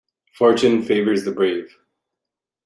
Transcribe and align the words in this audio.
Fortune 0.33 0.81
favours 0.81 1.25
the 1.25 1.31
brave. 1.31 1.77